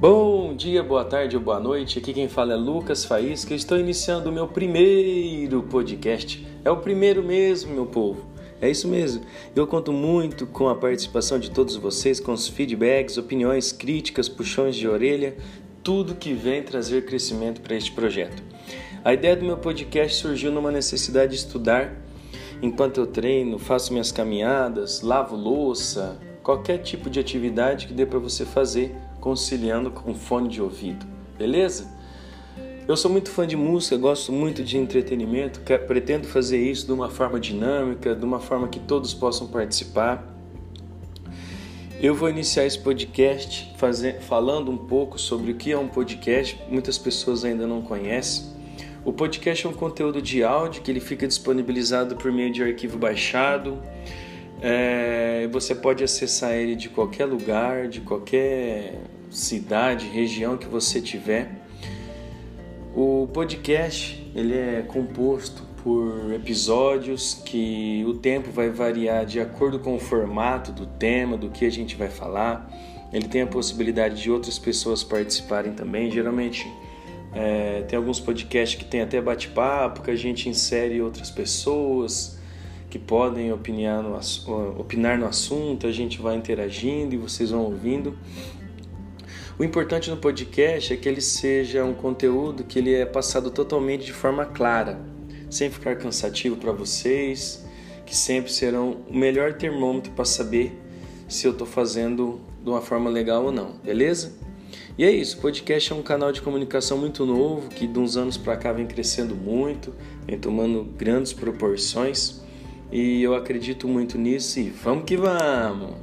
[0.00, 1.98] Bom dia, boa tarde ou boa noite.
[1.98, 3.52] Aqui quem fala é Lucas Faísca.
[3.52, 6.46] Estou iniciando o meu primeiro podcast.
[6.64, 8.24] É o primeiro mesmo, meu povo.
[8.60, 9.24] É isso mesmo.
[9.56, 14.76] Eu conto muito com a participação de todos vocês, com os feedbacks, opiniões, críticas, puxões
[14.76, 15.36] de orelha,
[15.82, 18.40] tudo que vem trazer crescimento para este projeto.
[19.04, 21.96] A ideia do meu podcast surgiu numa necessidade de estudar
[22.62, 28.18] enquanto eu treino, faço minhas caminhadas, lavo louça, qualquer tipo de atividade que dê para
[28.18, 31.04] você fazer conciliando com fone de ouvido,
[31.36, 31.94] beleza?
[32.88, 37.10] Eu sou muito fã de música, gosto muito de entretenimento, pretendo fazer isso de uma
[37.10, 40.26] forma dinâmica, de uma forma que todos possam participar.
[42.00, 46.58] Eu vou iniciar esse podcast fazer, falando um pouco sobre o que é um podcast,
[46.70, 48.46] muitas pessoas ainda não conhecem.
[49.04, 52.96] O podcast é um conteúdo de áudio que ele fica disponibilizado por meio de arquivo
[52.96, 53.78] baixado.
[54.60, 61.50] É, você pode acessar ele de qualquer lugar, de qualquer cidade, região que você tiver.
[62.94, 69.94] O podcast ele é composto por episódios que o tempo vai variar de acordo com
[69.94, 72.68] o formato do tema, do que a gente vai falar.
[73.12, 76.10] Ele tem a possibilidade de outras pessoas participarem também.
[76.10, 76.66] Geralmente
[77.32, 82.37] é, tem alguns podcasts que tem até bate-papo, que a gente insere outras pessoas
[82.90, 84.18] que podem opinar no,
[84.78, 88.16] opinar no assunto, a gente vai interagindo e vocês vão ouvindo.
[89.58, 94.04] O importante no podcast é que ele seja um conteúdo que ele é passado totalmente
[94.04, 95.00] de forma clara,
[95.50, 97.66] sem ficar cansativo para vocês,
[98.06, 100.78] que sempre serão o melhor termômetro para saber
[101.28, 104.32] se eu estou fazendo de uma forma legal ou não, beleza?
[104.96, 108.16] E é isso, o podcast é um canal de comunicação muito novo que de uns
[108.16, 109.94] anos para cá vem crescendo muito,
[110.26, 112.42] vem tomando grandes proporções.
[112.90, 115.96] E eu acredito muito nisso e vamos que vamos!